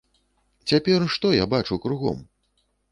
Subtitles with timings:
[0.71, 2.29] Цяпер, што бачу я кругом?